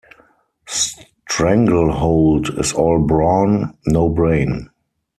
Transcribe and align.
Stranglehold 0.65 2.57
is 2.57 2.73
all 2.73 2.97
brawn- 3.05 3.77
no 3.85 4.09
brain. 4.09 4.67